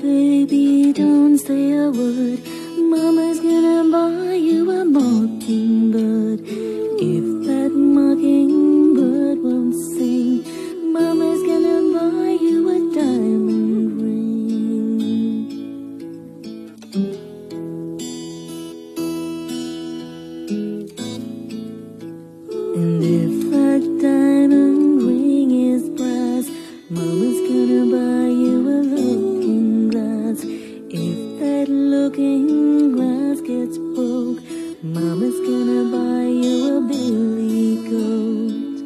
baby, 0.00 0.92
don't 0.92 1.38
say 1.38 1.72
a 1.72 1.90
word. 1.90 2.40
Mama's 2.78 3.40
gonna 3.40 3.84
buy 3.90 4.34
you 4.34 4.70
a 4.70 4.84
mockingbird. 4.84 6.40
If 6.44 7.46
that 7.46 7.72
mockingbird 7.74 9.38
won't 9.42 9.74
sing, 9.94 10.44
Mama's 10.92 11.42
gonna 11.48 11.78
buy 11.96 12.30
you 12.40 12.68
a 12.68 12.78
diamond 12.94 14.00
ring. 14.02 15.40
And 22.76 23.02
if 23.02 23.34
that 23.52 23.82
diamond 24.00 25.02
ring 25.02 25.50
is 25.72 25.88
brass, 25.90 26.46
Mama's 26.90 27.40
gonna 27.48 27.61
Mama's 34.84 35.38
gonna 35.38 35.84
buy 35.92 36.24
you 36.24 36.78
a 36.78 36.80
billy 36.80 37.76
goat. 37.88 38.82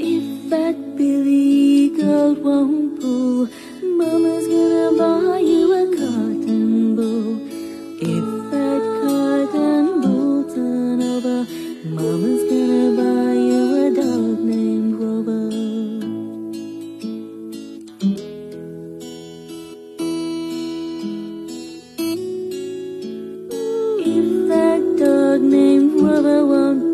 If 0.00 0.50
that 0.50 0.96
billy 0.96 1.90
goat 1.90 2.38
won't 2.38 3.00
pull. 3.00 3.15
the 26.22 26.46
one. 26.46 26.85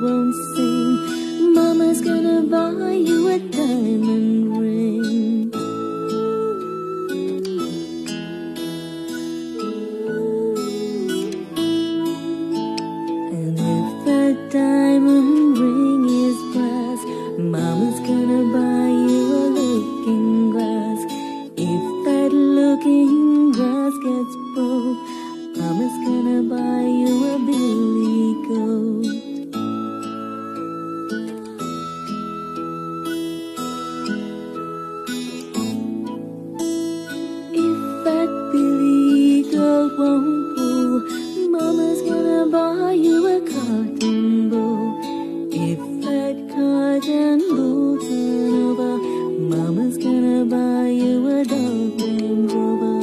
Won't 0.00 0.34
sing. 0.54 1.52
Mama's 1.52 2.00
gonna 2.00 2.42
buy 2.42 2.92
you 2.92 3.28
a 3.28 3.38
diamond 3.38 4.56
ring. 4.56 4.79
Won't 40.00 40.56
pull, 40.56 41.00
Mama's 41.50 42.00
gonna 42.08 42.46
buy 42.46 42.92
you 42.92 43.16
a 43.36 43.40
cotton 43.40 44.48
ball. 44.48 44.98
If 45.52 45.80
that 46.04 46.36
cotton 46.54 47.38
ball 47.56 47.98
turn 48.06 48.52
over, 48.68 48.92
Mama's 49.52 49.98
gonna 49.98 50.46
buy 50.46 50.88
you 50.88 51.14
a 51.36 51.44
dog 51.44 51.98
named 51.98 52.50
Rover. 52.50 52.98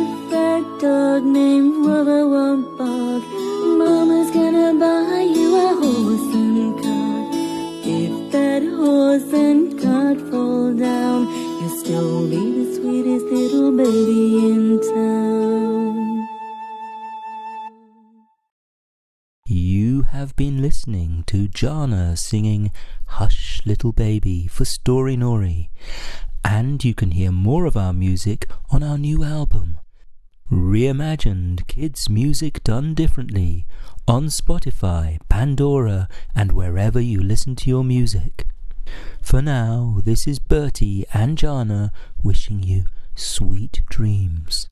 If 0.00 0.30
that 0.32 0.64
dog 0.82 1.24
named 1.24 1.86
Rover 1.86 2.27
fall 10.30 10.74
down, 10.74 11.26
you'll 11.60 11.78
still 11.78 12.28
be 12.28 12.36
the 12.36 12.74
sweetest 12.74 13.26
little 13.26 13.76
baby 13.76 14.38
in 14.50 14.80
town. 14.80 16.28
You 19.46 20.02
have 20.02 20.34
been 20.36 20.60
listening 20.60 21.24
to 21.28 21.48
Jana 21.48 22.16
singing 22.16 22.72
Hush 23.06 23.62
Little 23.64 23.92
Baby 23.92 24.46
for 24.46 24.64
Storynory, 24.64 25.70
and 26.44 26.84
you 26.84 26.94
can 26.94 27.12
hear 27.12 27.32
more 27.32 27.64
of 27.64 27.76
our 27.76 27.92
music 27.92 28.50
on 28.70 28.82
our 28.82 28.98
new 28.98 29.24
album, 29.24 29.78
Reimagined 30.50 31.66
Kids 31.66 32.10
Music 32.10 32.62
Done 32.64 32.94
Differently, 32.94 33.66
on 34.06 34.26
Spotify, 34.26 35.18
Pandora, 35.28 36.08
and 36.34 36.52
wherever 36.52 37.00
you 37.00 37.22
listen 37.22 37.54
to 37.56 37.70
your 37.70 37.84
music. 37.84 38.47
For 39.28 39.42
now, 39.42 40.00
this 40.06 40.26
is 40.26 40.38
Bertie 40.38 41.04
and 41.12 41.36
Jana 41.36 41.92
wishing 42.22 42.62
you 42.62 42.86
sweet 43.14 43.82
dreams. 43.90 44.66